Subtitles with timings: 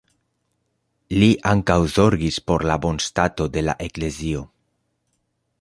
[1.23, 4.47] Li ankaŭ zorgis por la bonstato de la eklezio.